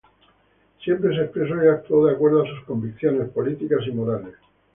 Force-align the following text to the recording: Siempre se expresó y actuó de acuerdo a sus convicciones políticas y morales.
Siempre 0.83 1.15
se 1.15 1.25
expresó 1.25 1.63
y 1.63 1.67
actuó 1.67 2.07
de 2.07 2.13
acuerdo 2.15 2.41
a 2.41 2.47
sus 2.47 2.63
convicciones 2.65 3.29
políticas 3.29 3.81
y 3.85 3.91
morales. 3.91 4.33